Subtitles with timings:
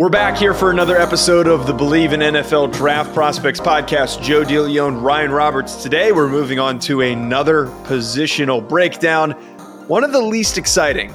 [0.00, 4.22] We're back here for another episode of the Bleav in NFL Draft Prospects podcast.
[4.22, 5.82] Joe DeLeone, Ryan Roberts.
[5.82, 9.32] Today, we're moving on to another positional breakdown,
[9.88, 11.12] one of the least exciting,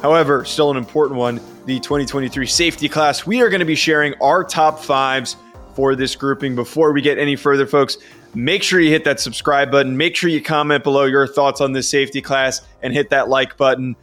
[0.00, 3.26] however, still an important one the 2023 safety class.
[3.26, 5.36] We are going to be sharing our top fives
[5.74, 6.54] for this grouping.
[6.54, 7.98] Before we get any further, folks,
[8.32, 9.98] make sure you hit that subscribe button.
[9.98, 13.58] Make sure you comment below your thoughts on this safety class and hit that like
[13.58, 13.94] button.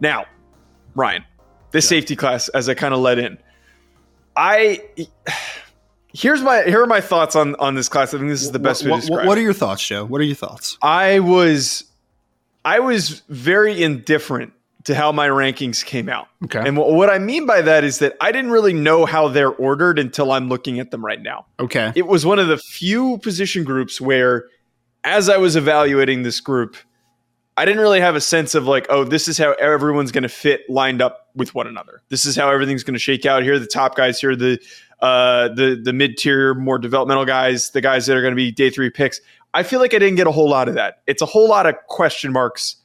[0.00, 0.26] Now,
[0.94, 1.24] Ryan,
[1.70, 1.98] this yeah.
[1.98, 3.38] safety class, as I kind of let in,
[4.40, 4.80] I
[6.14, 8.14] here's my here are my thoughts on on this class.
[8.14, 9.26] I think this is the best what, way to describe.
[9.26, 10.06] What are your thoughts, Joe?
[10.06, 10.78] What are your thoughts?
[10.80, 11.84] I was
[12.64, 16.28] I was very indifferent to how my rankings came out.
[16.44, 16.66] Okay.
[16.66, 19.98] And what I mean by that is that I didn't really know how they're ordered
[19.98, 21.44] until I'm looking at them right now.
[21.58, 21.92] Okay.
[21.94, 24.46] It was one of the few position groups where
[25.04, 26.76] as I was evaluating this group,
[27.60, 30.30] I didn't really have a sense of like, oh, this is how everyone's going to
[30.30, 32.00] fit lined up with one another.
[32.08, 33.42] This is how everything's going to shake out.
[33.42, 34.18] Here the top guys.
[34.18, 34.58] Here the
[35.00, 37.68] uh, the the mid tier, more developmental guys.
[37.68, 39.20] The guys that are going to be day three picks.
[39.52, 41.02] I feel like I didn't get a whole lot of that.
[41.06, 42.76] It's a whole lot of question marks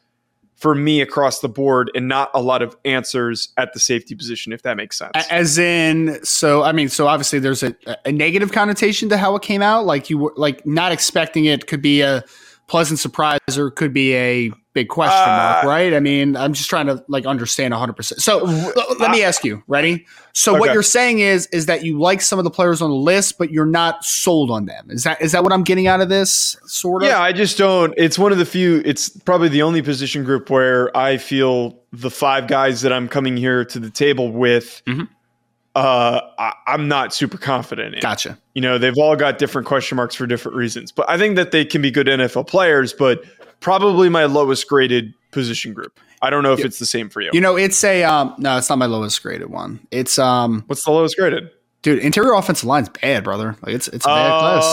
[0.58, 4.52] for me across the board, and not a lot of answers at the safety position.
[4.52, 5.12] If that makes sense.
[5.32, 7.74] As in, so I mean, so obviously there's a,
[8.04, 9.86] a negative connotation to how it came out.
[9.86, 12.26] Like you were like not expecting it could be a
[12.68, 15.94] pleasant surprise or could be a big question mark, uh, right?
[15.94, 18.20] I mean, I'm just trying to like understand 100%.
[18.20, 18.44] So
[19.00, 20.06] let me ask you, ready?
[20.34, 20.60] So okay.
[20.60, 23.38] what you're saying is is that you like some of the players on the list,
[23.38, 24.90] but you're not sold on them.
[24.90, 27.08] Is that is that what I'm getting out of this sort of?
[27.08, 27.94] Yeah, I just don't.
[27.98, 28.82] It's one of the few.
[28.86, 33.38] It's probably the only position group where I feel the five guys that I'm coming
[33.38, 34.82] here to the table with.
[34.86, 35.06] Mm-hmm.
[35.76, 38.02] Uh, I, am not super confident in.
[38.02, 38.38] Gotcha.
[38.54, 41.52] You know, they've all got different question marks for different reasons, but I think that
[41.52, 42.94] they can be good NFL players.
[42.94, 43.24] But
[43.60, 46.00] probably my lowest graded position group.
[46.22, 47.30] I don't know if it's the same for you.
[47.34, 49.86] You know, it's a um no, it's not my lowest graded one.
[49.92, 51.50] It's um what's the lowest graded?
[51.82, 53.56] Dude, interior offensive line's bad, brother.
[53.62, 54.64] Like it's it's a bad uh, class.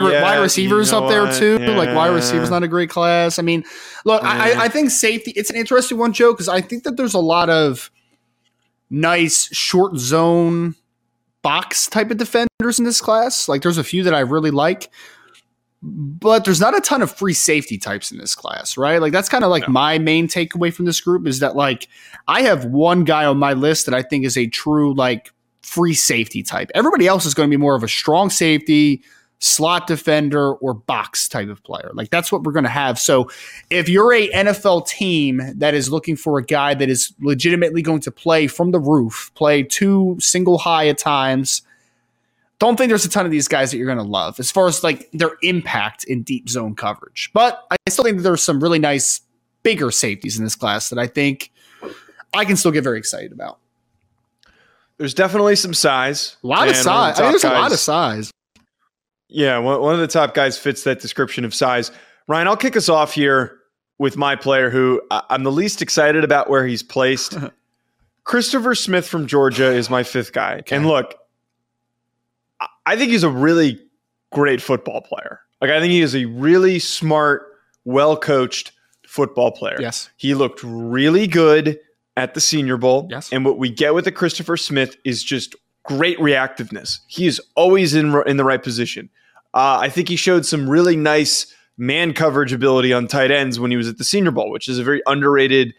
[0.00, 1.34] Wide, yeah, wide receivers you know up there what?
[1.34, 1.58] too.
[1.60, 1.76] Yeah.
[1.76, 3.38] Like wide receivers not a great class.
[3.38, 3.64] I mean,
[4.06, 4.30] look, yeah.
[4.30, 5.32] I, I think safety.
[5.32, 7.90] It's an interesting one, Joe, because I think that there's a lot of
[8.90, 10.74] nice short zone
[11.42, 13.48] box type of defenders in this class.
[13.48, 14.90] Like there's a few that I really like
[15.86, 19.02] but there's not a ton of free safety types in this class, right?
[19.02, 19.72] Like that's kind of like no.
[19.72, 21.88] my main takeaway from this group is that like
[22.26, 25.30] I have one guy on my list that I think is a true like
[25.60, 26.70] free safety type.
[26.74, 29.02] Everybody else is going to be more of a strong safety,
[29.44, 31.90] slot defender or box type of player.
[31.92, 32.98] Like that's what we're going to have.
[32.98, 33.30] So
[33.68, 38.00] if you're a NFL team that is looking for a guy that is legitimately going
[38.00, 41.60] to play from the roof, play two single high at times,
[42.58, 44.66] don't think there's a ton of these guys that you're going to love as far
[44.66, 47.30] as like their impact in deep zone coverage.
[47.34, 49.20] But I still think there's some really nice
[49.62, 51.52] bigger safeties in this class that I think
[52.32, 53.58] I can still get very excited about.
[54.96, 56.38] There's definitely some size.
[56.42, 57.18] A lot of size.
[57.18, 58.30] I mean, there's guys, a lot of size.
[59.34, 61.90] Yeah, one of the top guys fits that description of size.
[62.28, 63.58] Ryan, I'll kick us off here
[63.98, 67.36] with my player who I'm the least excited about where he's placed.
[68.24, 70.58] Christopher Smith from Georgia is my fifth guy.
[70.58, 70.76] Okay.
[70.76, 71.16] And look,
[72.86, 73.80] I think he's a really
[74.32, 75.40] great football player.
[75.60, 77.42] Like I think he is a really smart,
[77.84, 78.70] well coached
[79.04, 79.78] football player.
[79.80, 80.10] Yes.
[80.16, 81.80] He looked really good
[82.16, 83.08] at the Senior Bowl.
[83.10, 83.32] Yes.
[83.32, 87.00] And what we get with the Christopher Smith is just great reactiveness.
[87.08, 89.10] He is always in in the right position.
[89.54, 91.46] Uh, I think he showed some really nice
[91.78, 94.78] man coverage ability on tight ends when he was at the Senior Bowl, which is
[94.78, 95.74] a very underrated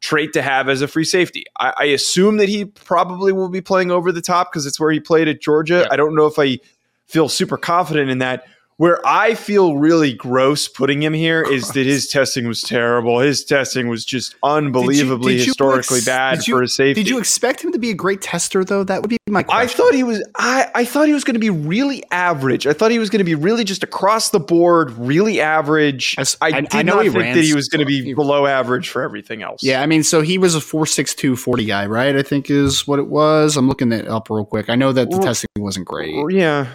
[0.00, 1.44] trait to have as a free safety.
[1.58, 4.90] I, I assume that he probably will be playing over the top because it's where
[4.90, 5.80] he played at Georgia.
[5.82, 5.88] Yeah.
[5.90, 6.58] I don't know if I
[7.06, 8.44] feel super confident in that.
[8.80, 13.20] Where I feel really gross putting him here is that his testing was terrible.
[13.20, 17.02] His testing was just unbelievably did you, did historically ex- bad you, for a safety.
[17.02, 18.82] Did you expect him to be a great tester though?
[18.82, 19.60] That would be my question.
[19.60, 22.66] I thought he was I, I thought he was going to be really average.
[22.66, 26.16] I thought he was going to be really just across the board, really average.
[26.16, 28.88] I, I, I did I not think that he was going to be below average
[28.88, 29.62] for everything else.
[29.62, 32.16] Yeah, I mean, so he was a 4'6", 40 guy, right?
[32.16, 33.58] I think is what it was.
[33.58, 34.70] I'm looking it up real quick.
[34.70, 36.14] I know that the well, testing wasn't great.
[36.30, 36.66] Yeah.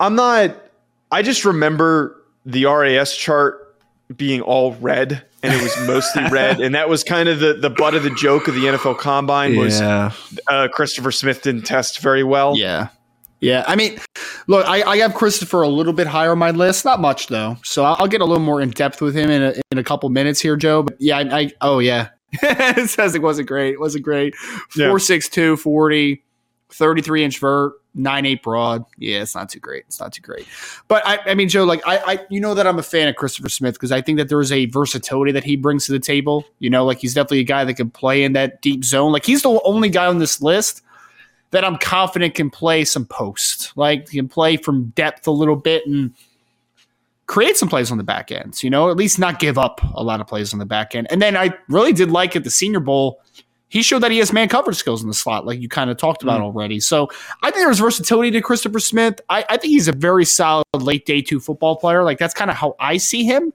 [0.00, 0.63] I'm not
[1.14, 3.76] I just remember the RAS chart
[4.16, 7.70] being all red and it was mostly red and that was kind of the, the
[7.70, 10.10] butt of the joke of the NFL combine was yeah.
[10.48, 12.56] uh, Christopher Smith didn't test very well.
[12.56, 12.88] Yeah.
[13.40, 14.00] Yeah, I mean,
[14.48, 17.58] look, I, I have Christopher a little bit higher on my list, not much though.
[17.62, 19.84] So I'll, I'll get a little more in depth with him in a, in a
[19.84, 20.82] couple minutes here, Joe.
[20.82, 23.74] But yeah, I, I oh yeah, it says it wasn't great.
[23.74, 24.34] It wasn't great.
[24.74, 24.86] Yeah.
[24.86, 26.23] 4'6", 40,
[26.74, 28.84] 33 inch vert, nine eight broad.
[28.98, 29.84] Yeah, it's not too great.
[29.86, 30.46] It's not too great.
[30.88, 33.16] But I, I mean, Joe, like I, I, you know that I'm a fan of
[33.16, 36.00] Christopher Smith because I think that there is a versatility that he brings to the
[36.00, 36.44] table.
[36.58, 39.12] You know, like he's definitely a guy that can play in that deep zone.
[39.12, 40.82] Like he's the only guy on this list
[41.52, 43.72] that I'm confident can play some post.
[43.76, 46.12] Like he can play from depth a little bit and
[47.26, 48.60] create some plays on the back end.
[48.62, 51.06] You know, at least not give up a lot of plays on the back end.
[51.10, 53.20] And then I really did like at the Senior Bowl
[53.74, 55.96] he showed that he has man coverage skills in the slot, like you kind of
[55.96, 56.44] talked about mm.
[56.44, 56.78] already.
[56.78, 57.08] So
[57.42, 59.20] I think there's versatility to Christopher Smith.
[59.28, 62.04] I, I, think he's a very solid late day two football player.
[62.04, 63.52] Like that's kind of how I see him.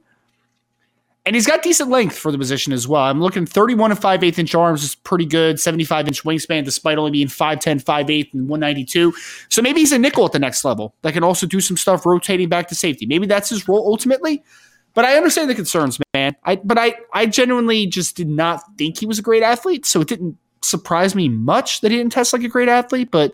[1.25, 3.03] And he's got decent length for the position as well.
[3.03, 6.97] I'm looking 31 and 5 8 inch arms is pretty good, 75 inch wingspan, despite
[6.97, 9.13] only being 5'10, 5 8 and 192.
[9.47, 12.05] So maybe he's a nickel at the next level that can also do some stuff
[12.05, 13.05] rotating back to safety.
[13.05, 14.43] Maybe that's his role ultimately.
[14.93, 16.35] But I understand the concerns, man.
[16.43, 20.01] I but I I genuinely just did not think he was a great athlete, so
[20.01, 23.11] it didn't surprise me much that he didn't test like a great athlete.
[23.11, 23.33] But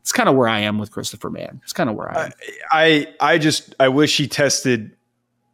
[0.00, 1.60] it's kind of where I am with Christopher Mann.
[1.62, 2.32] It's kind of where I am.
[2.72, 4.96] I I just I wish he tested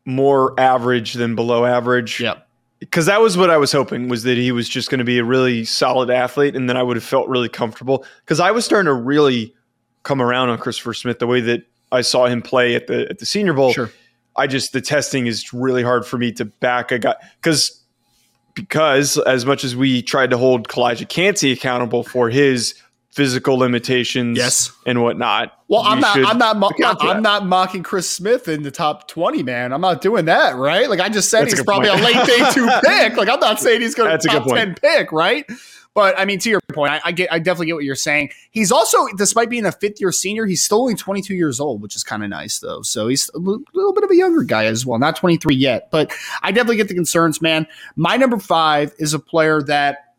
[0.05, 2.21] more average than below average.
[2.21, 2.47] Yep.
[2.79, 5.19] Because that was what I was hoping was that he was just going to be
[5.19, 8.07] a really solid athlete, and then I would have felt really comfortable.
[8.25, 9.55] Because I was starting to really
[10.03, 13.19] come around on Christopher Smith the way that I saw him play at the at
[13.19, 13.73] the Senior Bowl.
[13.73, 13.91] Sure
[14.37, 17.83] I just the testing is really hard for me to back a guy because
[18.55, 22.75] because as much as we tried to hold Calijah Kancey accountable for his
[23.13, 24.73] physical limitations yes.
[24.87, 25.53] and whatnot.
[25.69, 26.71] Well, I'm not I'm not mo-
[27.01, 29.73] I'm not mocking Chris Smith in the top 20, man.
[29.73, 30.89] I'm not doing that, right?
[30.89, 32.01] Like I just said That's he's a probably point.
[32.01, 33.17] a late day 2 pick.
[33.17, 35.45] Like I'm not saying he's going to top 10 pick, right?
[35.93, 38.31] But I mean, to your point, I, I, get, I definitely get what you're saying.
[38.53, 41.97] He's also, despite being a fifth year senior, he's still only 22 years old, which
[41.97, 42.83] is kind of nice, though.
[42.83, 45.91] So he's a little, little bit of a younger guy as well, not 23 yet.
[45.91, 47.67] But I definitely get the concerns, man.
[47.97, 50.10] My number five is a player that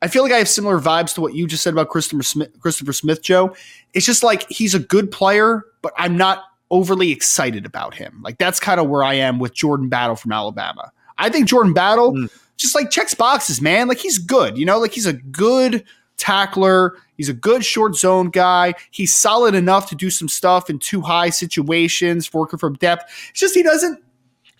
[0.00, 2.50] I feel like I have similar vibes to what you just said about Christopher Smith,
[2.60, 3.54] Christopher Smith, Joe.
[3.94, 8.20] It's just like he's a good player, but I'm not overly excited about him.
[8.22, 10.92] Like that's kind of where I am with Jordan Battle from Alabama.
[11.18, 12.12] I think Jordan Battle.
[12.12, 13.88] Mm just like checks boxes, man.
[13.88, 15.84] Like he's good, you know, like he's a good
[16.18, 16.96] tackler.
[17.16, 18.74] He's a good short zone guy.
[18.90, 23.10] He's solid enough to do some stuff in two high situations, working from depth.
[23.30, 24.02] It's just he doesn't,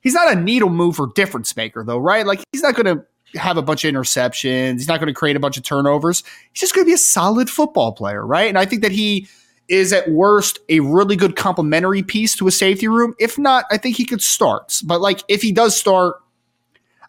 [0.00, 2.24] he's not a needle mover difference maker, though, right?
[2.24, 4.74] Like he's not going to have a bunch of interceptions.
[4.74, 6.22] He's not going to create a bunch of turnovers.
[6.52, 8.48] He's just going to be a solid football player, right?
[8.48, 9.28] And I think that he
[9.68, 13.14] is at worst a really good complementary piece to a safety room.
[13.18, 14.72] If not, I think he could start.
[14.84, 16.16] But like if he does start,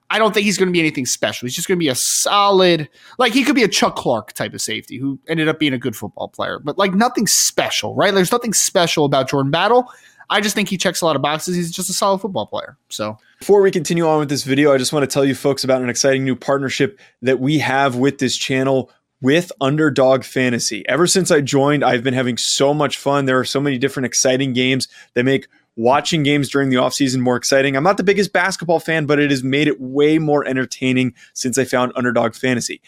[0.10, 1.45] I don't think he's going to be anything special.
[1.45, 2.89] He's just going to be a solid,
[3.19, 5.77] like he could be a Chuck Clark type of safety who ended up being a
[5.77, 8.13] good football player, but like nothing special, right?
[8.13, 9.86] There's nothing special about Jordan Battle.
[10.30, 11.56] I just think he checks a lot of boxes.
[11.56, 12.78] He's just a solid football player.
[12.90, 15.64] So, before we continue on with this video, I just want to tell you folks
[15.64, 18.92] about an exciting new partnership that we have with this channel
[19.22, 20.88] with Underdog Fantasy.
[20.88, 23.26] Ever since I joined, I've been having so much fun.
[23.26, 27.36] There are so many different exciting games that make watching games during the offseason more
[27.36, 27.76] exciting.
[27.76, 31.58] I'm not the biggest basketball fan, but it has made it way more entertaining since
[31.58, 32.81] I found Underdog Fantasy.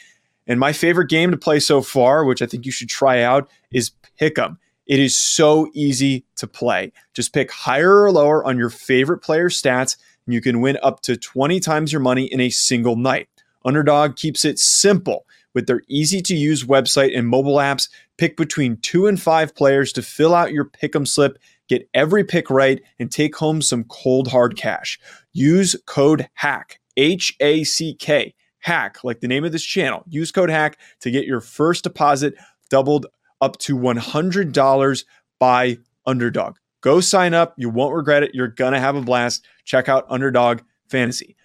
[0.47, 3.49] And my favorite game to play so far, which I think you should try out,
[3.71, 4.57] is Pick'em.
[4.85, 6.91] It is so easy to play.
[7.13, 11.01] Just pick higher or lower on your favorite player stats, and you can win up
[11.01, 13.27] to 20 times your money in a single night.
[13.63, 17.89] Underdog keeps it simple with their easy to use website and mobile apps.
[18.17, 21.37] Pick between two and five players to fill out your pick'em slip
[21.71, 24.99] Get every pick right and take home some cold hard cash.
[25.31, 30.03] Use code HACK, H A C K, HACK, like the name of this channel.
[30.09, 32.33] Use code HACK to get your first deposit
[32.69, 33.05] doubled
[33.41, 35.05] up to $100
[35.39, 36.57] by Underdog.
[36.81, 37.53] Go sign up.
[37.57, 38.31] You won't regret it.
[38.33, 39.45] You're going to have a blast.
[39.65, 41.35] Check out Underdog Fantasy.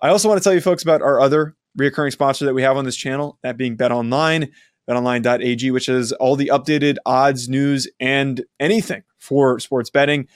[0.00, 2.76] I also want to tell you folks about our other reoccurring sponsor that we have
[2.76, 4.50] on this channel, that being Bet Online
[4.88, 10.28] betonline.ag, which has all the updated odds, news, and anything for sports betting.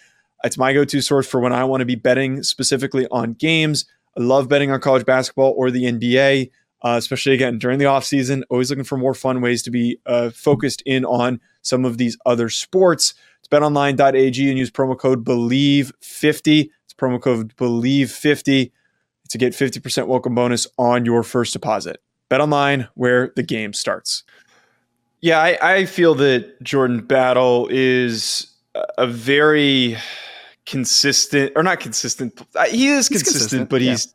[0.44, 3.86] It's my go to source for when I want to be betting specifically on games.
[4.16, 6.50] I love betting on college basketball or the NBA,
[6.82, 8.42] uh, especially again during the offseason.
[8.50, 12.16] Always looking for more fun ways to be uh, focused in on some of these
[12.26, 13.14] other sports.
[13.40, 16.70] It's betonline.ag and use promo code BELIEVE50.
[16.84, 18.70] It's promo code BELIEVE50
[19.28, 22.00] to get 50% welcome bonus on your first deposit.
[22.28, 24.24] Bet online where the game starts.
[25.20, 28.48] Yeah, I, I feel that Jordan Battle is
[28.98, 29.96] a very
[30.66, 32.40] consistent, or not consistent.
[32.54, 34.12] Uh, he is consistent, consistent but he's yeah.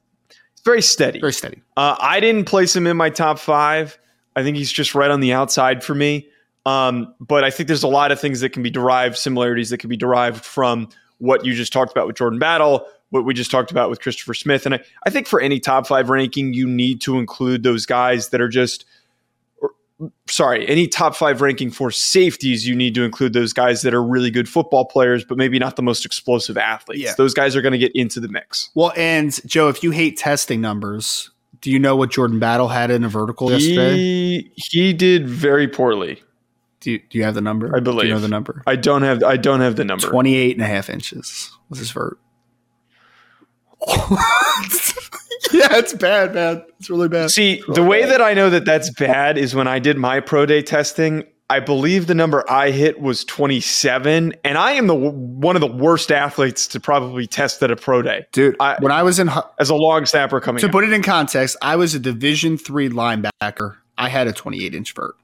[0.62, 1.20] Very steady.
[1.20, 1.62] Very steady.
[1.76, 3.98] Uh, I didn't place him in my top five.
[4.36, 6.28] I think he's just right on the outside for me.
[6.66, 9.80] Um, but I think there's a lot of things that can be derived, similarities that
[9.80, 13.52] can be derived from what you just talked about with Jordan Battle, what we just
[13.52, 14.66] talked about with Christopher Smith.
[14.66, 18.30] And I, I think for any top five ranking, you need to include those guys
[18.30, 18.86] that are just–
[20.28, 24.04] sorry, any top five ranking for safeties, you need to include those guys that are
[24.04, 27.02] really good football players, but maybe not the most explosive athletes.
[27.02, 27.14] Yeah.
[27.18, 28.70] Those guys are going to get into the mix.
[28.76, 31.32] Well, and Joe, if you hate testing numbers,
[31.62, 34.52] do you know what Jordan Battle had in a vertical he, yesterday?
[34.56, 36.22] He did very poorly.
[36.80, 37.76] Do you, do you have the number?
[37.76, 38.02] I believe.
[38.02, 38.64] Do you know the number?
[38.66, 40.08] I don't have I don't have the number.
[40.08, 42.18] 28 and a half inches was his vert.
[45.52, 46.64] yeah, it's bad, man.
[46.80, 47.32] It's really bad.
[47.32, 48.12] See, really the way bad.
[48.12, 51.24] that I know that that's bad is when I did my pro day testing.
[51.50, 55.68] I believe the number I hit was 27, and I am the one of the
[55.68, 58.56] worst athletes to probably test at a pro day, dude.
[58.62, 61.58] I, when I was in as a long snapper coming to put it in context,
[61.62, 63.76] I was a Division three linebacker.
[63.98, 65.16] I had a 28 inch vert.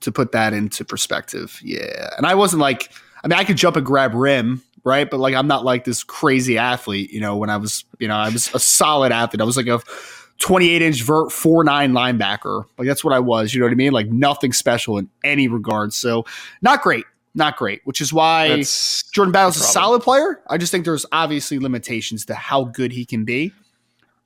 [0.00, 2.90] To put that into perspective, yeah, and I wasn't like,
[3.22, 5.08] I mean, I could jump and grab rim, right?
[5.08, 8.16] But like I'm not like this crazy athlete, you know, when I was, you know,
[8.16, 9.40] I was a solid athlete.
[9.40, 9.80] I was like a
[10.38, 12.64] 28 inch vert, 4 9 linebacker.
[12.78, 13.92] Like that's what I was, you know what I mean?
[13.92, 15.92] Like nothing special in any regard.
[15.92, 16.24] So
[16.60, 17.04] not great.
[17.34, 20.42] Not great, which is why that's Jordan Battle's a solid player.
[20.50, 23.52] I just think there's obviously limitations to how good he can be.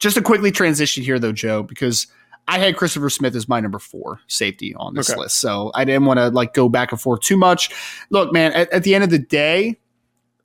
[0.01, 2.09] Just to quickly transition here, though, Joe, because
[2.49, 5.19] I had Christopher Smith as my number four safety on this okay.
[5.19, 5.39] list.
[5.39, 7.71] So I didn't want to like go back and forth too much.
[8.11, 9.79] Look, man, at, at the end of the day,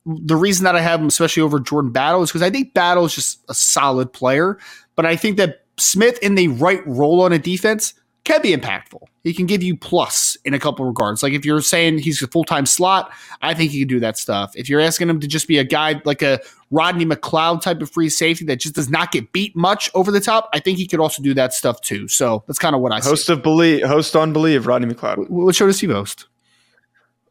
[0.06, 3.04] the reason that I have him, especially over Jordan Battle, is because I think Battle
[3.04, 4.58] is just a solid player.
[4.96, 7.94] But I think that Smith in the right role on a defense
[8.24, 9.00] can be impactful.
[9.24, 11.22] He can give you plus in a couple regards.
[11.22, 14.16] Like if you're saying he's a full time slot, I think he can do that
[14.16, 14.52] stuff.
[14.54, 16.40] If you're asking him to just be a guy like a
[16.70, 20.20] Rodney McLeod type of free safety that just does not get beat much over the
[20.20, 22.08] top, I think he could also do that stuff too.
[22.08, 23.32] So that's kind of what I host see.
[23.32, 25.28] of believe host on believe Rodney McLeod.
[25.28, 26.26] What show does he host?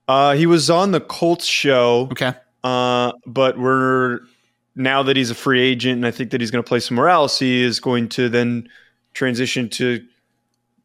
[0.07, 2.09] Uh, he was on the Colts show.
[2.11, 2.33] Okay.
[2.63, 4.19] Uh, but we're
[4.75, 7.09] now that he's a free agent and I think that he's going to play somewhere
[7.09, 8.69] else, he is going to then
[9.13, 10.05] transition to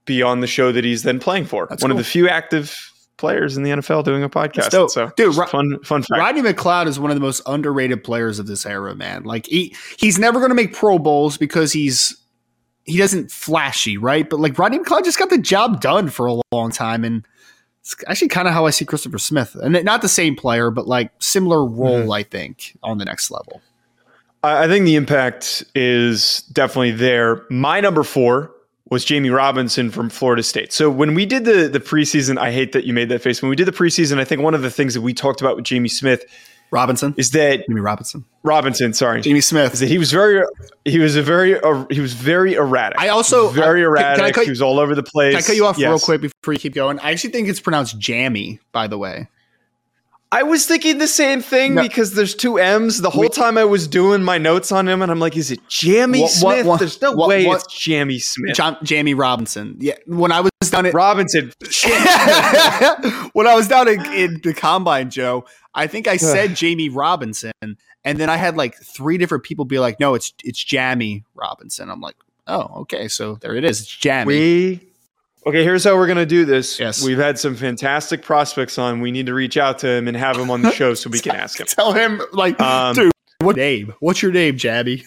[0.05, 1.67] be on the show that he's then playing for.
[1.69, 1.99] That's One cool.
[1.99, 2.75] of the few active
[3.17, 4.71] players in the NFL doing a podcast.
[4.71, 6.19] So, dude, fun, fun fact.
[6.19, 9.25] Rodney McLeod is one of the most underrated players of this era, man.
[9.25, 12.17] Like he, he's never going to make Pro Bowls because he's
[12.85, 14.29] he doesn't flashy, right?
[14.29, 17.27] But like Rodney McLeod just got the job done for a long time, and
[17.87, 20.89] it's actually kind of how I see Christopher Smith, and not the same player, but
[20.89, 22.11] like similar role, mm-hmm.
[22.11, 23.63] I think, on the next level.
[24.43, 27.45] I think the impact is definitely there.
[27.49, 28.51] My number four
[28.91, 30.73] was Jamie Robinson from Florida State.
[30.73, 33.41] So when we did the the preseason, I hate that you made that face.
[33.41, 35.55] When we did the preseason, I think one of the things that we talked about
[35.55, 36.25] with Jamie Smith
[36.71, 40.45] Robinson is that Jamie Robinson Robinson, sorry, Jamie Smith is that he was very
[40.85, 43.01] he was a very uh, he was very erratic.
[43.01, 44.17] I also very I, erratic.
[44.19, 45.35] Can I cut, he was all over the place.
[45.35, 45.89] Can I cut you off yes.
[45.89, 46.99] real quick before you keep going?
[47.01, 49.29] I actually think it's pronounced Jammy, by the way.
[50.33, 51.83] I was thinking the same thing no.
[51.83, 53.01] because there's two M's.
[53.01, 53.33] The whole Wait.
[53.33, 56.31] time I was doing my notes on him, and I'm like, is it Jamie what,
[56.31, 56.67] Smith?
[56.67, 58.57] What, there's no what, way it's Jamie Smith.
[58.57, 59.77] John, Jamie Robinson.
[59.79, 59.95] Yeah.
[60.07, 61.53] When I was down at Robinson.
[63.35, 65.47] when I was down in, in the combine, Joe,
[65.77, 69.79] I think I said Jamie Robinson, and then I had like three different people be
[69.79, 72.17] like, "No, it's it's Jamie Robinson." I'm like,
[72.47, 73.83] "Oh, okay, so there it is.
[73.83, 74.81] It's Jamie." We
[75.47, 76.81] Okay, here's how we're gonna do this.
[76.81, 77.05] Yes.
[77.05, 79.01] We've had some fantastic prospects on.
[79.01, 81.21] We need to reach out to him and have him on the show so we
[81.21, 81.67] can ask him.
[81.69, 83.95] Tell him like um, dude, what name?
[84.01, 85.05] What's your name, Jabby?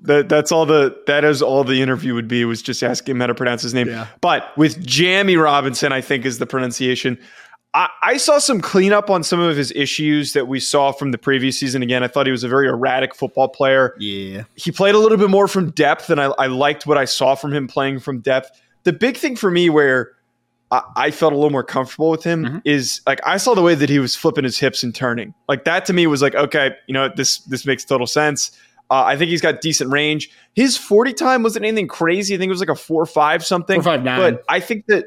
[0.00, 3.20] that that's all the that is all the interview would be was just asking him
[3.20, 3.88] how to pronounce his name.
[3.88, 4.06] Yeah.
[4.20, 7.18] But with Jamie Robinson, I think is the pronunciation.
[7.74, 11.18] I, I, saw some cleanup on some of his issues that we saw from the
[11.18, 11.82] previous season.
[11.82, 13.94] Again, I thought he was a very erratic football player.
[13.98, 14.44] Yeah.
[14.56, 17.34] He played a little bit more from depth, and I, I liked what I saw
[17.34, 18.50] from him playing from depth
[18.88, 20.12] the big thing for me where
[20.70, 22.58] I, I felt a little more comfortable with him mm-hmm.
[22.64, 25.34] is like I saw the way that he was flipping his hips and turning.
[25.46, 28.50] Like that to me was like, okay, you know, this this makes total sense.
[28.90, 30.30] Uh, I think he's got decent range.
[30.54, 32.34] His 40 time wasn't anything crazy.
[32.34, 33.82] I think it was like a four or five something.
[33.82, 34.18] Four, five, nine.
[34.18, 35.04] But I think that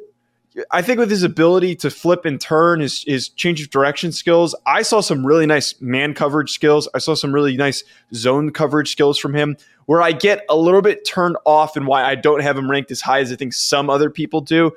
[0.69, 4.53] I think with his ability to flip and turn, his his change of direction skills,
[4.65, 6.89] I saw some really nice man coverage skills.
[6.93, 9.55] I saw some really nice zone coverage skills from him
[9.85, 12.91] where I get a little bit turned off and why I don't have him ranked
[12.91, 14.71] as high as I think some other people do.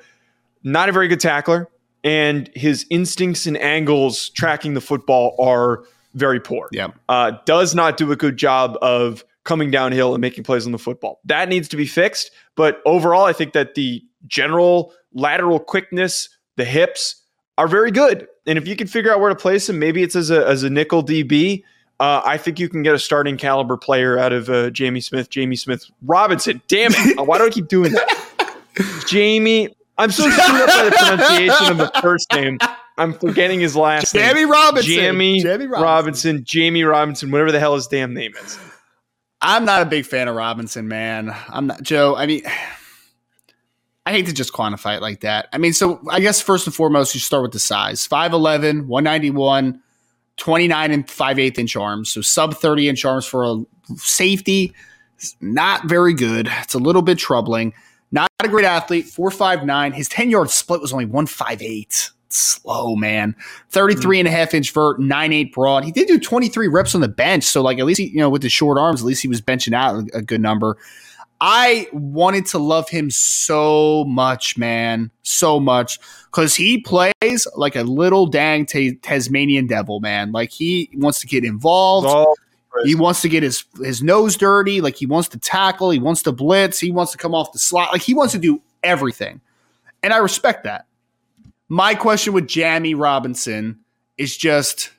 [0.63, 1.69] Not a very good tackler,
[2.05, 6.69] and his instincts and angles tracking the football are very poor.
[6.71, 6.89] Yeah.
[7.09, 10.79] Uh, does not do a good job of coming downhill and making plays on the
[10.79, 11.21] football.
[11.25, 12.31] That needs to be fixed.
[12.57, 17.23] But overall, I think that the general lateral quickness, the hips
[17.59, 18.27] are very good.
[18.47, 20.63] And if you can figure out where to place him, maybe it's as a, as
[20.63, 21.63] a nickel DB,
[22.01, 25.31] uh, I think you can get a starting caliber player out of uh, Jamie Smith,
[25.31, 26.61] Jamie Smith Robinson.
[26.67, 27.27] Damn it.
[27.27, 28.57] Why do I keep doing that?
[29.07, 32.59] Jamie I'm so screwed up by the pronunciation of the first name.
[32.99, 34.51] I'm forgetting his last Jamie name.
[34.51, 34.93] Robinson.
[34.93, 35.83] Jamie, Jamie Robinson.
[35.83, 36.45] Robinson.
[36.45, 38.59] Jamie Robinson, whatever the hell his damn name is.
[39.47, 41.37] I'm not a big fan of Robinson, man.
[41.51, 42.17] I'm not Joe.
[42.17, 42.43] I mean,
[44.07, 45.49] I hate to just quantify it like that.
[45.53, 49.83] I mean, so I guess first and foremost, you start with the size 5'11, 191,
[50.39, 52.11] 29 and 5 8 inch arms.
[52.11, 53.63] So sub 30 inch arms for a
[53.97, 54.73] safety.
[55.43, 56.49] Not very good.
[56.63, 57.75] It's a little bit troubling.
[58.13, 59.05] Not a great athlete.
[59.05, 59.93] 4'5'9.
[59.93, 63.35] His 10 yard split was only 158 slow, man.
[63.71, 64.21] 33 mm.
[64.21, 65.85] and a half inch vert, 9'8 broad.
[65.85, 67.45] He did do 23 reps on the bench.
[67.45, 69.41] So, like, at least, he, you know, with the short arms, at least he was
[69.41, 70.77] benching out a good number.
[71.41, 75.11] I wanted to love him so much, man.
[75.23, 75.99] So much.
[76.27, 80.33] Because he plays like a little dang t- Tasmanian devil, man.
[80.33, 82.07] Like, he wants to get involved.
[82.09, 82.35] Oh,
[82.85, 84.81] He wants to get his his nose dirty.
[84.81, 85.91] Like he wants to tackle.
[85.91, 86.81] He wants to blitz.
[86.81, 87.93] He wants to come off the slot.
[87.93, 89.41] Like he wants to do everything,
[90.03, 90.87] and I respect that.
[91.69, 93.81] My question with Jamie Robinson
[94.19, 94.91] is just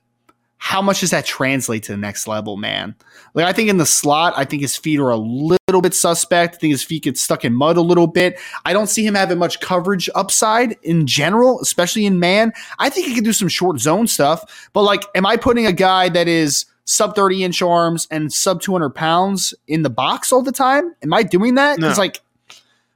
[0.58, 2.96] how much does that translate to the next level, man?
[3.36, 6.56] Like I think in the slot, I think his feet are a little bit suspect.
[6.56, 8.40] I think his feet get stuck in mud a little bit.
[8.66, 12.52] I don't see him having much coverage upside in general, especially in man.
[12.80, 15.74] I think he can do some short zone stuff, but like, am I putting a
[15.74, 20.42] guy that is sub 30 inch arms and sub 200 pounds in the box all
[20.42, 20.96] the time?
[21.04, 21.76] Am I doing that?
[21.76, 22.02] Because No.
[22.02, 22.22] like,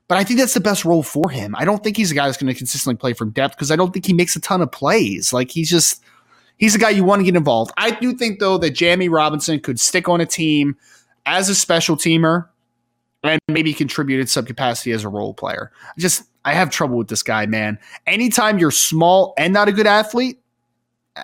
[0.09, 1.55] but I think that's the best role for him.
[1.55, 3.75] I don't think he's a guy that's going to consistently play from depth because I
[3.75, 5.31] don't think he makes a ton of plays.
[5.31, 6.03] Like he's just
[6.57, 7.71] he's a guy you want to get involved.
[7.77, 10.75] I do think though that Jamie Robinson could stick on a team
[11.27, 12.47] as a special teamer
[13.23, 15.71] and maybe contribute in some capacity as a role player.
[15.95, 17.77] I just I have trouble with this guy, man.
[18.07, 20.41] Anytime you're small and not a good athlete,
[21.15, 21.21] uh,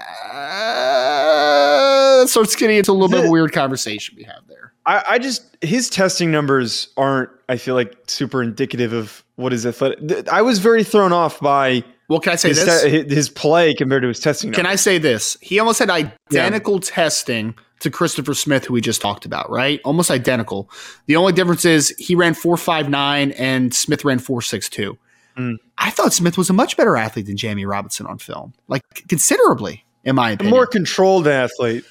[2.23, 4.73] it starts getting into a little bit of a weird conversation we have there.
[4.85, 7.29] I, I just his testing numbers aren't.
[7.49, 10.27] I feel like super indicative of what is athletic.
[10.29, 12.83] I was very thrown off by Well, can I say his, this?
[12.83, 14.51] te- his play compared to his testing.
[14.51, 15.37] Can I say this?
[15.41, 19.81] He almost had identical testing to Christopher Smith, who we just talked about, right?
[19.83, 20.69] Almost identical.
[21.07, 24.97] The only difference is he ran 4.59 and Smith ran 4.62.
[25.37, 25.57] Mm.
[25.77, 29.83] I thought Smith was a much better athlete than Jamie Robinson on film, like considerably,
[30.05, 30.55] in my A opinion.
[30.55, 31.83] more controlled athlete?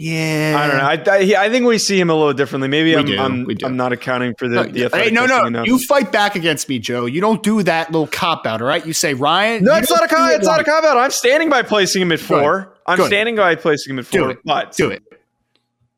[0.00, 0.56] Yeah.
[0.58, 1.12] I don't know.
[1.12, 2.68] I, I, I think we see him a little differently.
[2.68, 3.64] Maybe We I'm do, I'm.
[3.64, 5.66] I'm not accounting for the, the Hey, no, no, enough.
[5.66, 7.04] you fight back against me, Joe.
[7.04, 8.84] You don't do that little cop out, all right?
[8.86, 9.64] You say Ryan.
[9.64, 10.30] No, it's don't a cop.
[10.32, 10.96] It's not a cop out.
[10.96, 12.74] I'm standing by placing him at four.
[12.86, 13.08] I'm Good.
[13.08, 14.20] standing by placing him at four.
[14.20, 14.38] Do it.
[14.44, 15.02] But Do it.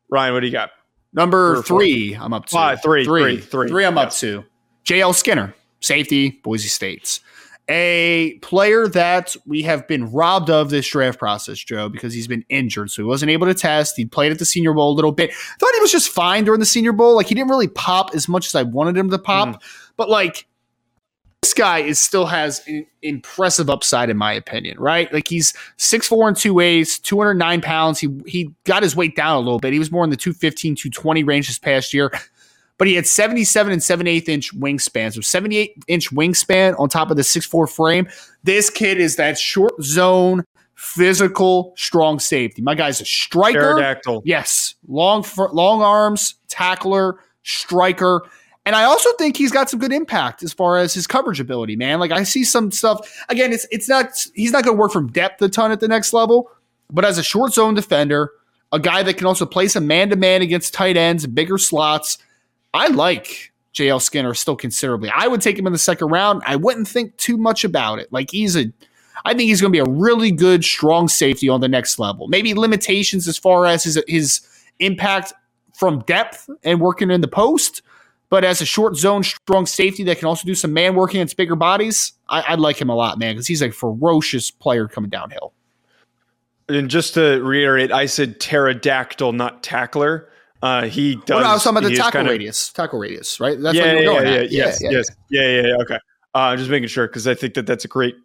[0.09, 0.71] Ryan, what do you got?
[1.13, 2.23] Number Three four?
[2.25, 2.51] I'm up to.
[2.51, 3.67] Five, three, three, three, three.
[3.69, 4.43] Three, I'm up to.
[4.85, 7.21] JL Skinner, safety, Boise States.
[7.69, 12.43] A player that we have been robbed of this draft process, Joe, because he's been
[12.49, 12.91] injured.
[12.91, 13.95] So he wasn't able to test.
[13.95, 15.33] He played at the Senior Bowl a little bit.
[15.33, 17.15] Thought he was just fine during the Senior Bowl.
[17.15, 19.47] Like he didn't really pop as much as I wanted him to pop.
[19.47, 19.61] Mm.
[19.95, 20.45] But like
[21.43, 25.11] this guy is still has an impressive upside in my opinion, right?
[25.13, 27.99] Like he's 6'4 and 2 eighths, 209 pounds.
[27.99, 29.73] He he got his weight down a little bit.
[29.73, 32.11] He was more in the 215, 220 range this past year.
[32.77, 35.13] But he had 77 and 7 8 inch wingspan.
[35.13, 38.07] So 78 inch wingspan on top of the 6'4 frame.
[38.43, 40.43] This kid is that short zone,
[40.75, 42.61] physical, strong safety.
[42.61, 43.59] My guy's a striker.
[43.59, 44.23] Pterodactyl.
[44.25, 48.23] Yes, long long arms, tackler, striker,
[48.65, 51.75] and I also think he's got some good impact as far as his coverage ability.
[51.75, 53.25] Man, like I see some stuff.
[53.29, 55.87] Again, it's it's not he's not going to work from depth a ton at the
[55.87, 56.49] next level,
[56.89, 58.31] but as a short zone defender,
[58.71, 62.17] a guy that can also play some man to man against tight ends, bigger slots.
[62.73, 65.11] I like JL Skinner still considerably.
[65.13, 66.41] I would take him in the second round.
[66.45, 68.11] I wouldn't think too much about it.
[68.11, 68.71] Like he's a
[69.25, 72.27] I think he's going to be a really good, strong safety on the next level.
[72.27, 74.41] Maybe limitations as far as his his
[74.79, 75.33] impact
[75.73, 77.81] from depth and working in the post,
[78.29, 81.37] but as a short zone, strong safety that can also do some man working against
[81.37, 85.09] bigger bodies, I, I like him a lot, man, because he's a ferocious player coming
[85.09, 85.53] downhill.
[86.69, 90.29] And just to reiterate, I said pterodactyl, not tackler.
[90.63, 91.23] Uh, he does.
[91.29, 92.71] Well, no, I was talking about the he tackle kind of- radius.
[92.71, 93.59] Tackle radius, right?
[93.59, 94.51] That's yeah, what yeah, you were going yeah, at.
[94.51, 95.81] yeah, yes, yeah, yes, yeah, yeah, yeah.
[95.81, 95.97] Okay, uh,
[96.37, 98.15] I'm just making sure because I think that that's a great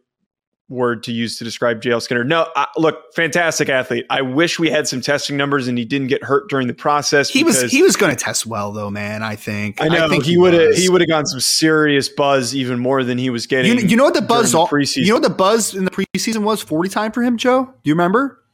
[0.68, 2.22] word to use to describe JL Skinner.
[2.22, 4.06] No, uh, look, fantastic athlete.
[4.08, 7.28] I wish we had some testing numbers and he didn't get hurt during the process.
[7.28, 9.24] He was he was going to test well though, man.
[9.24, 9.82] I think.
[9.82, 13.02] I know think he would have he would have gotten some serious buzz even more
[13.02, 13.78] than he was getting.
[13.78, 14.54] You, you know what the buzz?
[14.54, 14.98] All, the preseason.
[14.98, 16.62] you know what the buzz in the preseason was?
[16.62, 17.64] Forty time for him, Joe.
[17.64, 18.44] Do you remember?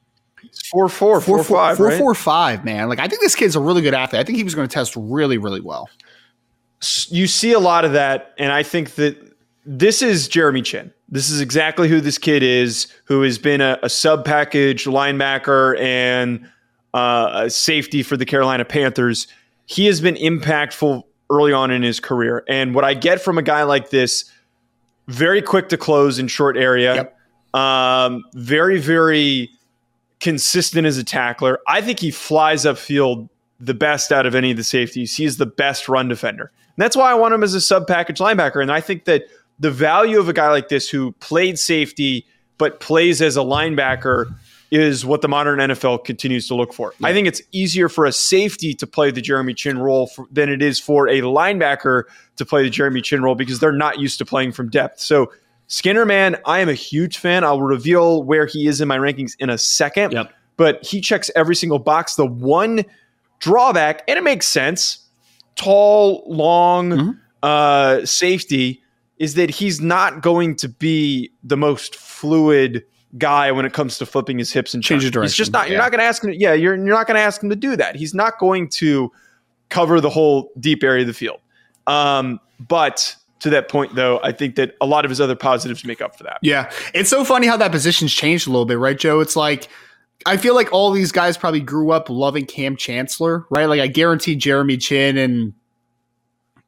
[0.71, 1.99] Four four four five four, right?
[1.99, 2.89] four, five, man.
[2.89, 4.21] Like I think this kid's a really good athlete.
[4.21, 5.89] I think he was going to test really, really well.
[7.09, 9.17] you see a lot of that, and I think that
[9.67, 10.93] this is Jeremy Chinn.
[11.09, 15.79] This is exactly who this kid is, who has been a, a sub package linebacker
[15.79, 16.49] and
[16.93, 19.27] uh, a safety for the Carolina Panthers.
[19.67, 23.43] He has been impactful early on in his career, and what I get from a
[23.43, 24.25] guy like this,
[25.09, 26.95] very quick to close in short area.
[26.95, 27.19] Yep.
[27.55, 29.51] Um, very, very
[30.25, 31.61] consistent as a tackler.
[31.69, 33.29] I think he flies upfield
[33.61, 35.15] the best out of any of the safeties.
[35.15, 36.51] He's the best run defender.
[36.61, 38.63] And that's why I want him as a sub package linebacker.
[38.63, 39.25] And I think that
[39.59, 44.35] the value of a guy like this who played safety but plays as a linebacker
[44.71, 46.95] is what the modern NFL continues to look for.
[46.99, 47.09] Yeah.
[47.09, 50.49] I think it's easier for a safety to play the Jeremy Chinn role for, than
[50.49, 52.05] it is for a linebacker
[52.37, 55.01] to play the Jeremy Chinn role because they're not used to playing from depth.
[55.01, 55.31] So
[55.67, 57.45] Skinner, man, I am a huge fan.
[57.45, 60.13] I'll reveal where he is in my rankings in a second.
[60.13, 60.33] Yep.
[60.57, 62.15] But he checks every single box.
[62.15, 62.85] The one
[63.41, 64.99] drawback, and it makes sense,
[65.57, 67.11] tall, long mm-hmm.
[67.43, 68.83] uh, safety,
[69.19, 72.85] is that he's not going to be the most fluid
[73.19, 75.23] guy when it comes to flipping his hips and change direction.
[75.23, 75.69] He's just not.
[75.69, 75.83] You're yeah.
[75.83, 76.33] not going to ask him.
[76.33, 77.97] Yeah, you're you're not going to ask him to do that.
[77.97, 79.11] He's not going to
[79.69, 81.41] cover the whole deep area of the field.
[81.87, 85.85] Um, but to that point, though, I think that a lot of his other positives
[85.85, 86.39] make up for that.
[86.41, 86.71] Yeah.
[86.95, 89.21] It's so funny how that position's changed a little bit, right, Joe?
[89.21, 89.69] It's like,
[90.25, 93.67] I feel like all these guys probably grew up loving Kam Chancellor, right?
[93.67, 95.53] Like, I guarantee Jeremy Chinn and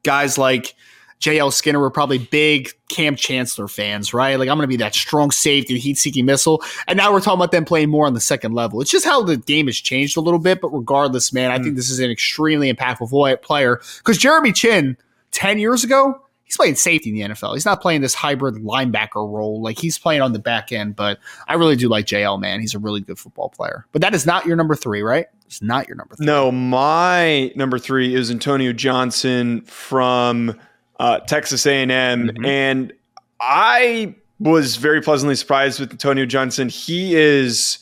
[0.03, 0.75] guys like
[1.19, 4.37] JL Skinner were probably big Kam Chancellor fans, right?
[4.37, 6.61] Like, I'm going to be that strong safety, heat seeking missile.
[6.87, 8.81] And now we're talking about them playing more on the second level.
[8.81, 10.61] It's just how the game has changed a little bit.
[10.61, 11.63] But regardless, man, I mm.
[11.63, 14.95] think this is an extremely impactful player because Jeremy Chinn,
[15.31, 17.53] 10 years ago, he's playing safety in the NFL.
[17.53, 19.61] He's not playing this hybrid linebacker role.
[19.61, 22.61] Like he's playing on the back end, but I really do like JL, man.
[22.61, 23.85] He's a really good football player.
[23.91, 25.27] But that is not your number three, right?
[25.45, 26.25] It's not your number three.
[26.25, 30.57] No, my number three is Antonio Johnson from
[31.01, 31.89] uh, Texas A&M.
[31.89, 32.45] Mm-hmm.
[32.45, 32.93] And
[33.41, 36.69] I was very pleasantly surprised with Antonio Johnson.
[36.69, 37.79] He is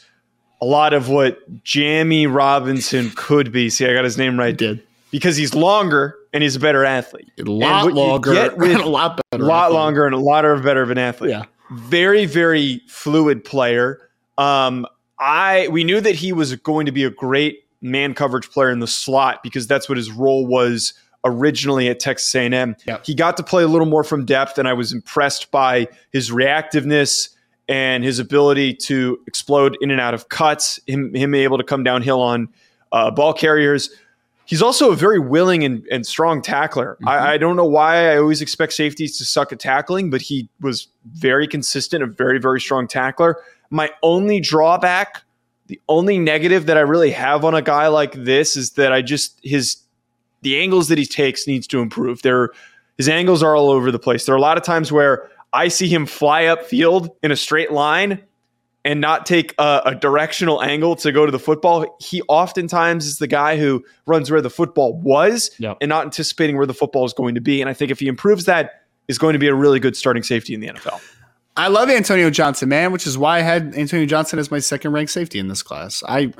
[0.60, 3.69] a lot of what Jammie Robinson could be.
[3.69, 4.58] See, I got his name right.
[4.58, 4.82] Did.
[5.12, 7.31] Because he's longer and he's a better athlete.
[7.39, 9.75] A lot longer, with, a lot better, a lot athlete.
[9.75, 11.31] longer, and a lot of better of an athlete.
[11.31, 14.09] Yeah, very very fluid player.
[14.37, 14.85] Um,
[15.17, 18.79] I we knew that he was going to be a great man coverage player in
[18.79, 20.93] the slot because that's what his role was
[21.23, 22.75] originally at Texas A&M.
[22.85, 23.05] Yep.
[23.05, 26.31] He got to play a little more from depth, and I was impressed by his
[26.31, 27.29] reactiveness
[27.67, 30.81] and his ability to explode in and out of cuts.
[30.85, 32.49] Him him able to come downhill on
[32.91, 33.89] uh, ball carriers.
[34.45, 36.95] He's also a very willing and, and strong tackler.
[36.95, 37.08] Mm-hmm.
[37.08, 40.49] I, I, don't know why I always expect safeties to suck at tackling, but he
[40.62, 43.38] was very consistent, a very, very strong tackler.
[43.71, 45.23] My only drawback,
[45.67, 49.01] the only negative that I really have on a guy like this is that I
[49.01, 49.77] just his
[50.41, 52.21] the angles that he takes needs to improve.
[52.21, 52.51] There
[52.97, 54.25] his angles are all over the place.
[54.25, 57.36] There are a lot of times where I see him fly up field in a
[57.36, 58.21] straight line
[58.85, 61.97] and not take a, a, directional angle to go to the football.
[61.99, 65.77] He oftentimes is the guy who runs where the football was yep.
[65.81, 67.61] and not anticipating where the football is going to be.
[67.61, 70.23] And I think if he improves that, is going to be a really good starting
[70.23, 70.99] safety in the NFL.
[71.57, 74.91] I love Antonio Johnson, man, which is why I had Antonio Johnson as my second
[74.91, 76.03] ranked safety in this class.
[76.07, 76.33] I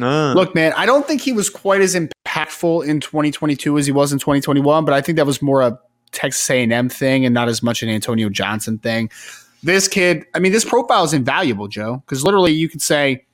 [0.00, 0.32] uh.
[0.34, 4.12] look, man, I don't think he was quite as impactful in 2022 as he was
[4.12, 5.78] in 2021, but I think that was more a
[6.12, 9.10] Texas A&M thing and not as much an Antonio Johnson thing
[9.62, 13.24] this kid, I mean, this profile is invaluable, Joe, because literally you could say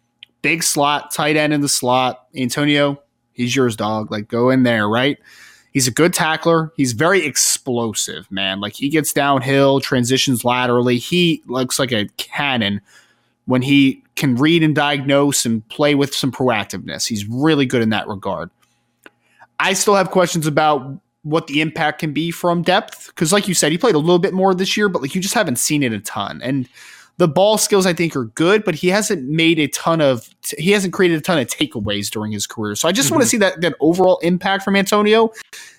[0.43, 2.27] big slot, tight end in the slot.
[2.37, 4.11] Antonio, he's yours, dog.
[4.11, 5.19] Like, go in there, right?
[5.73, 6.73] He's a good tackler.
[6.77, 8.61] He's very explosive, man.
[8.61, 10.99] Like, he gets downhill, transitions laterally.
[10.99, 12.81] He looks like a cannon
[13.45, 17.07] when he can read and diagnose and play with some proactiveness.
[17.07, 18.51] He's really good in that regard.
[19.61, 23.09] I still have questions about what the impact can be from depth.
[23.09, 25.21] Because, like you said, he played a little bit more this year, but like you
[25.21, 26.41] just haven't seen it a ton.
[26.41, 26.69] And
[27.17, 30.71] the ball skills, I think, are good, but he hasn't made a ton of he
[30.71, 32.77] hasn't created a ton of takeaways during his career.
[32.77, 33.17] So I just mm-hmm.
[33.17, 35.33] want to see that that overall impact from Antonio.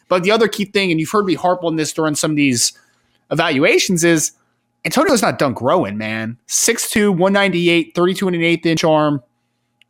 [0.09, 2.37] But the other key thing, and you've heard me harp on this during some of
[2.37, 2.73] these
[3.31, 4.33] evaluations, is
[4.83, 6.37] Antonio's not done growing, man.
[6.47, 9.21] 6'2, 198, 32 and an eighth inch arm,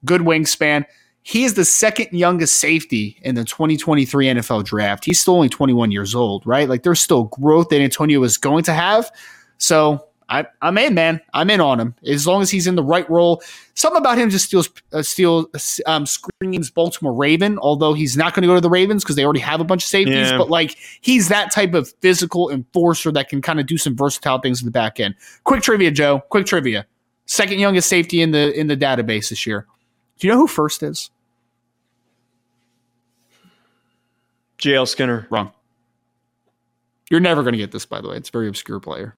[0.06, 0.86] good wingspan.
[1.28, 5.04] He is the second youngest safety in the 2023 NFL draft.
[5.04, 6.70] He's still only 21 years old, right?
[6.70, 9.12] Like there's still growth that Antonio is going to have.
[9.58, 11.20] So I, am in, man.
[11.34, 13.44] I'm in on him as long as he's in the right role.
[13.74, 17.60] Something about him just steals, uh, steals, um, screams Baltimore Raven.
[17.60, 19.84] Although he's not going to go to the Ravens because they already have a bunch
[19.84, 20.32] of safeties.
[20.32, 20.38] Yeah.
[20.38, 24.40] But like he's that type of physical enforcer that can kind of do some versatile
[24.40, 25.14] things in the back end.
[25.44, 26.22] Quick trivia, Joe.
[26.30, 26.88] Quick trivia.
[27.26, 29.68] Second youngest safety in the in the database this year.
[30.20, 31.12] Do you know who first is?
[34.68, 35.28] JL Skinner.
[35.30, 35.52] Wrong.
[37.10, 38.18] You're never going to get this, by the way.
[38.18, 39.16] It's a very obscure player.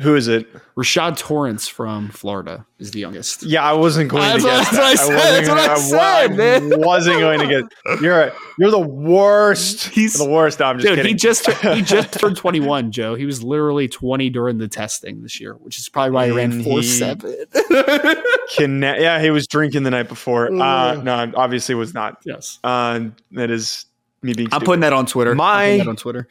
[0.00, 0.50] Who is it?
[0.74, 3.42] Rashad Torrence from Florida is the youngest.
[3.42, 4.58] Yeah, I wasn't going that's to get.
[4.58, 5.44] What, that's what I said.
[5.44, 6.72] That's what I, said, man.
[6.72, 8.00] I wasn't going to get.
[8.02, 9.88] You're you're the worst.
[9.88, 10.60] He's the worst.
[10.60, 11.10] No, I'm just dude, kidding.
[11.10, 13.14] He just he just turned 21, Joe.
[13.16, 16.62] He was literally 20 during the testing this year, which is probably why he ran
[16.62, 17.36] four he seven.
[18.54, 20.46] can yeah, he was drinking the night before.
[20.46, 22.16] Uh, no, obviously was not.
[22.24, 23.00] Yes, uh,
[23.32, 23.84] that is
[24.22, 24.48] me being.
[24.52, 25.34] I'm putting that on Twitter.
[25.34, 26.28] My on Twitter.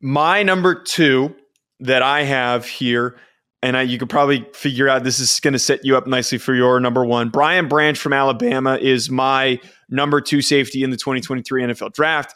[0.00, 1.36] My number two
[1.80, 3.16] that I have here,
[3.62, 6.38] and I, you could probably figure out this is going to set you up nicely
[6.38, 7.30] for your number one.
[7.30, 12.34] Brian Branch from Alabama is my number two safety in the 2023 NFL draft.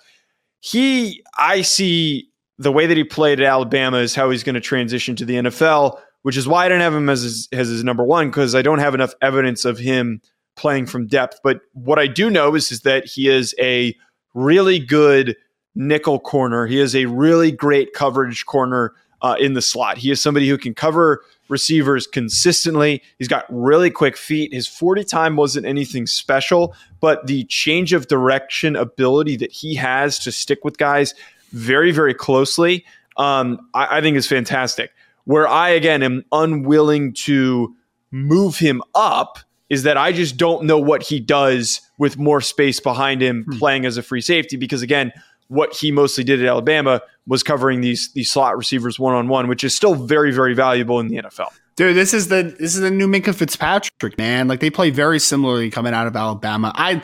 [0.61, 4.61] He, I see the way that he played at Alabama is how he's going to
[4.61, 7.83] transition to the NFL, which is why I didn't have him as his, as his
[7.83, 10.20] number one because I don't have enough evidence of him
[10.57, 11.40] playing from depth.
[11.42, 13.96] But what I do know is, is that he is a
[14.35, 15.37] really good
[15.74, 16.66] nickel corner.
[16.66, 19.98] He is a really great coverage corner uh, in the slot.
[19.98, 23.02] He is somebody who can cover receivers consistently.
[23.18, 24.54] He's got really quick feet.
[24.54, 30.18] His 40 time wasn't anything special, but the change of direction ability that he has
[30.20, 31.14] to stick with guys
[31.52, 32.85] very, very closely,
[33.16, 34.92] um, I, I think is fantastic.
[35.24, 37.74] Where I, again, am unwilling to
[38.11, 42.80] move him up is that I just don't know what he does with more space
[42.80, 43.59] behind him hmm.
[43.59, 45.12] playing as a free safety because, again,
[45.50, 49.48] what he mostly did at Alabama was covering these these slot receivers one on one,
[49.48, 51.48] which is still very very valuable in the NFL.
[51.76, 54.48] Dude, this is the this is the new Minkah Fitzpatrick, man.
[54.48, 56.72] Like they play very similarly coming out of Alabama.
[56.74, 57.02] I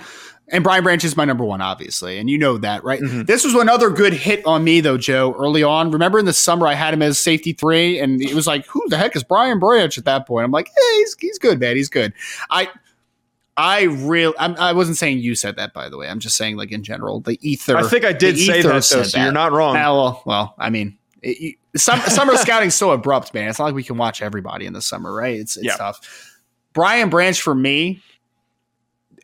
[0.48, 3.00] and Brian Branch is my number one, obviously, and you know that, right?
[3.00, 3.22] Mm-hmm.
[3.24, 5.34] This was another good hit on me, though, Joe.
[5.36, 8.46] Early on, remember in the summer I had him as safety three, and it was
[8.46, 10.44] like, who the heck is Brian Branch at that point?
[10.44, 12.12] I'm like, hey, he's he's good, man, he's good.
[12.48, 12.68] I
[13.56, 16.08] I real I wasn't saying you said that by the way.
[16.08, 17.76] I'm just saying like in general the ether.
[17.76, 19.14] I think I did say that though, so that.
[19.14, 19.74] you're not wrong.
[19.74, 23.48] well, well, I mean, it, you, some, summer scouting's so abrupt, man.
[23.48, 25.38] It's not like we can watch everybody in the summer, right?
[25.38, 25.76] It's it's yeah.
[25.76, 26.36] tough.
[26.74, 28.02] Brian Branch for me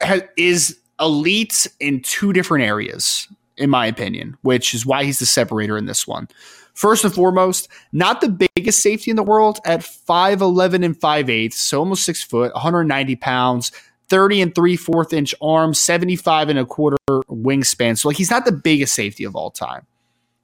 [0.00, 5.26] has, is elite in two different areas, in my opinion, which is why he's the
[5.26, 6.28] separator in this one.
[6.72, 11.52] First and foremost, not the biggest safety in the world at 5'11 and 5 8
[11.52, 13.72] so almost six foot, 190 pounds
[14.08, 17.98] 30 and three fourth inch arms, 75 and a quarter wingspan.
[17.98, 19.86] So like he's not the biggest safety of all time.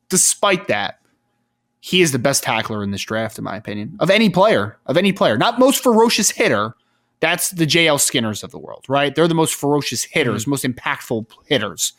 [0.08, 1.00] Despite that,
[1.80, 4.96] he is the best tackler in this draft, in my opinion, of any player, of
[4.96, 5.36] any player.
[5.36, 6.74] Not most ferocious hitter.
[7.20, 9.14] That's the JL Skinners of the world, right?
[9.14, 10.50] They're the most ferocious hitters, mm-hmm.
[10.50, 11.92] most impactful hitters.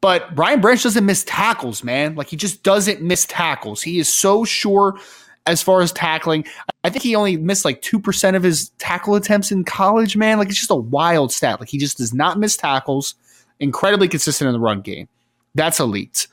[0.00, 2.14] But Brian Branch doesn't miss tackles, man.
[2.14, 3.82] Like he just doesn't miss tackles.
[3.82, 4.98] He is so sure
[5.46, 6.44] as far as tackling.
[6.84, 10.38] I think he only missed like 2% of his tackle attempts in college, man.
[10.38, 11.60] Like it's just a wild stat.
[11.60, 13.14] Like he just does not miss tackles,
[13.60, 15.08] incredibly consistent in the run game.
[15.54, 16.26] That's elite.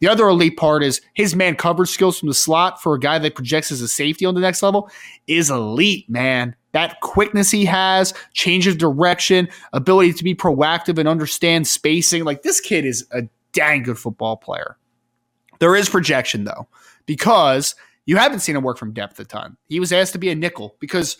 [0.00, 3.18] The other elite part is his man coverage skills from the slot for a guy
[3.18, 4.90] that projects as a safety on the next level
[5.26, 6.54] is elite, man.
[6.72, 12.24] That quickness he has, change of direction, ability to be proactive and understand spacing.
[12.24, 14.76] Like this kid is a dang good football player.
[15.60, 16.68] There is projection though,
[17.06, 17.74] because
[18.06, 19.56] you haven't seen him work from depth a ton.
[19.68, 21.16] He was asked to be a nickel because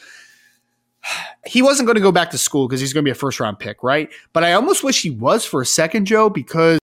[1.44, 3.38] he wasn't going to go back to school because he's going to be a first
[3.38, 4.10] round pick, right?
[4.32, 6.80] But I almost wish he was for a second, Joe, because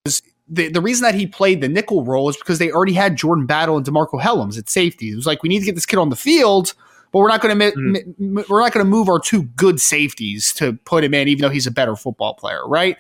[0.48, 3.46] the, the reason that he played the nickel role is because they already had Jordan
[3.46, 5.12] Battle and DeMarco Hellams at safety.
[5.12, 6.74] It was like we need to get this kid on the field,
[7.12, 8.16] but we're not going to mm.
[8.20, 11.42] m- we're not going to move our two good safeties to put him in, even
[11.42, 12.98] though he's a better football player, right?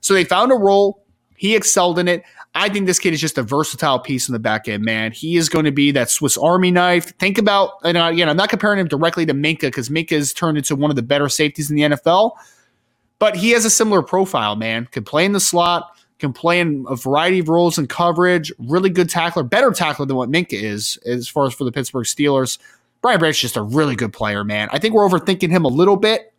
[0.00, 1.04] So they found a role.
[1.36, 2.22] He excelled in it.
[2.56, 5.10] I think this kid is just a versatile piece in the back end, man.
[5.10, 7.16] He is going to be that Swiss Army knife.
[7.18, 10.56] Think about, and again, I'm not comparing him directly to Minkah because Minkah has turned
[10.56, 12.32] into one of the better safeties in the NFL,
[13.18, 14.86] but he has a similar profile, man.
[14.86, 18.52] Can play in the slot, can play in a variety of roles and coverage.
[18.58, 22.06] Really good tackler, better tackler than what Minkah is as far as for the Pittsburgh
[22.06, 22.58] Steelers.
[23.02, 24.68] Brian Branch is just a really good player, man.
[24.70, 26.32] I think we're overthinking him a little bit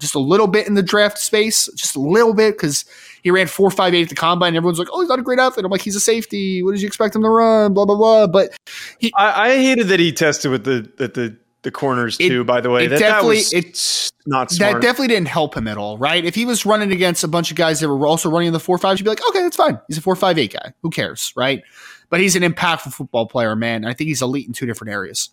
[0.00, 2.84] just a little bit in the draft space, just a little bit, because
[3.22, 4.56] he ran four five eight at the combine.
[4.56, 6.62] everyone's like, "Oh, he's not a great athlete." I'm like, "He's a safety.
[6.62, 8.26] What did you expect him to run?" Blah blah blah.
[8.26, 8.56] But
[8.98, 12.44] he, I, I hated that he tested with the at the the corners it, too.
[12.44, 14.74] By the way, that, definitely that it's not smart.
[14.74, 16.24] That definitely didn't help him at all, right?
[16.24, 18.60] If he was running against a bunch of guys that were also running in the
[18.60, 19.78] four fives, you'd be like, "Okay, that's fine.
[19.88, 20.72] He's a four five eight guy.
[20.82, 21.62] Who cares, right?"
[22.08, 23.84] But he's an impactful football player, man.
[23.84, 25.30] I think he's elite in two different areas.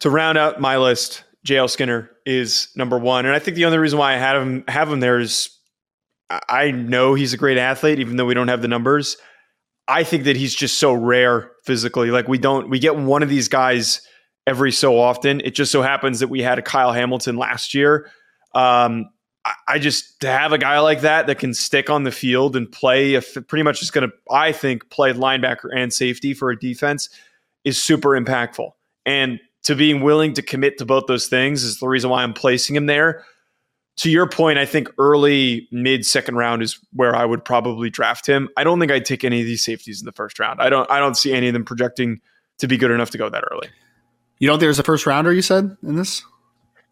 [0.00, 3.78] To round out my list, JL Skinner is number one, and I think the only
[3.78, 5.50] reason why I have him have him there is
[6.48, 9.16] I know he's a great athlete, even though we don't have the numbers.
[9.88, 12.10] I think that he's just so rare physically.
[12.10, 14.06] Like we don't we get one of these guys
[14.46, 15.40] every so often.
[15.40, 18.10] It just so happens that we had a Kyle Hamilton last year.
[18.54, 19.10] Um,
[19.66, 22.70] I just to have a guy like that that can stick on the field and
[22.70, 26.58] play, if pretty much is going to, I think, play linebacker and safety for a
[26.58, 27.08] defense
[27.64, 28.70] is super impactful.
[29.04, 32.34] And to being willing to commit to both those things is the reason why I'm
[32.34, 33.24] placing him there.
[33.98, 38.26] To your point, I think early mid second round is where I would probably draft
[38.26, 38.48] him.
[38.56, 40.62] I don't think I'd take any of these safeties in the first round.
[40.62, 42.20] I don't I don't see any of them projecting
[42.58, 43.68] to be good enough to go that early.
[44.38, 46.22] You don't think there's a first rounder you said in this?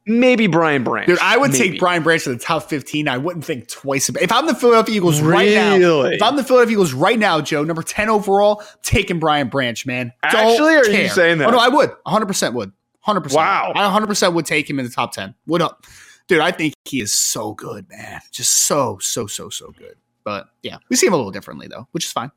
[0.07, 1.07] Maybe Brian Branch.
[1.07, 1.71] Dude, I would Maybe.
[1.71, 3.07] take Brian Branch to the top 15.
[3.07, 5.55] I wouldn't think twice about If I'm the Philadelphia Eagles really?
[5.55, 9.49] right now, if I'm the Philadelphia Eagles right now, Joe, number 10 overall, taking Brian
[9.49, 10.13] Branch, man.
[10.31, 11.03] Don't Actually, are care.
[11.03, 11.49] you saying that?
[11.49, 11.91] Oh, no, I would.
[12.07, 12.73] 100% would.
[13.07, 13.35] 100%.
[13.35, 13.73] Wow.
[13.75, 15.35] I 100% would take him in the top 10.
[15.47, 15.87] Would up.
[16.29, 18.21] Dude, I think he is so good, man.
[18.31, 19.97] Just so, so, so, so good.
[20.25, 22.31] But yeah, we see him a little differently, though, which is fine.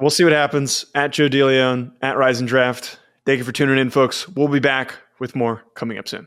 [0.00, 2.98] We'll see what happens at Joe DeLeone, at Rise and Draft.
[3.24, 4.28] Thank you for tuning in, folks.
[4.28, 6.26] We'll be back with more coming up soon.